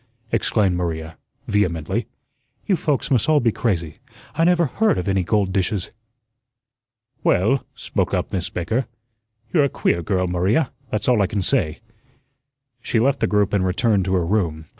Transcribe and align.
exclaimed 0.31 0.75
Maria, 0.75 1.15
vehemently. 1.47 2.07
"You 2.65 2.75
folks 2.75 3.11
must 3.11 3.29
all 3.29 3.39
be 3.39 3.51
crazy. 3.51 3.99
I 4.33 4.43
never 4.43 4.65
HEARD 4.65 4.97
of 4.97 5.07
any 5.07 5.23
gold 5.23 5.53
dishes." 5.53 5.91
"Well," 7.23 7.67
spoke 7.75 8.11
up 8.11 8.33
Miss 8.33 8.49
Baker, 8.49 8.87
"you're 9.53 9.65
a 9.65 9.69
queer 9.69 10.01
girl, 10.01 10.25
Maria; 10.25 10.71
that's 10.89 11.07
all 11.07 11.21
I 11.21 11.27
can 11.27 11.43
say." 11.43 11.81
She 12.81 12.99
left 12.99 13.19
the 13.19 13.27
group 13.27 13.53
and 13.53 13.63
returned 13.63 14.05
to 14.05 14.15
her 14.15 14.25
room. 14.25 14.65